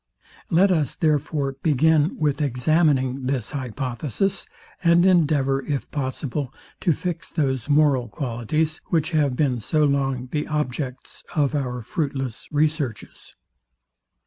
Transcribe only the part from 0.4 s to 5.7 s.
Let us, therefore, begin with examining this hypothesis, and endeavour,